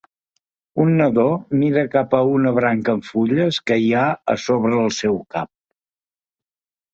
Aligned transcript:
Un 0.83 0.93
nadó 1.01 1.25
mira 1.59 1.83
cap 1.95 2.15
a 2.19 2.21
una 2.37 2.53
branca 2.55 2.95
amb 2.97 3.05
fulles 3.09 3.61
que 3.69 3.79
hi 3.85 3.93
ha 3.99 4.07
a 4.35 4.37
sobre 4.47 4.73
del 4.81 4.91
seu 5.03 5.21
cap. 5.37 5.53